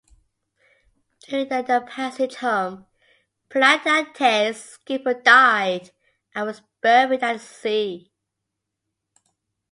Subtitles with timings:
[1.27, 2.87] During the passage home,
[3.51, 5.91] "Philante's" skipper died
[6.33, 8.11] and was buried at sea.